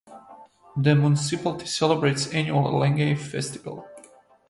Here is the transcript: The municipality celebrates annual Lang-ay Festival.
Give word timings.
The 0.75 0.95
municipality 0.95 1.67
celebrates 1.67 2.33
annual 2.33 2.75
Lang-ay 2.79 3.13
Festival. 3.13 3.87